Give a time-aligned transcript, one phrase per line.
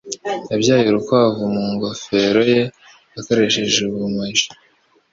[0.51, 2.61] Yabyaye urukwavu mu ngofero ye
[3.19, 4.47] akoresheje ubumaji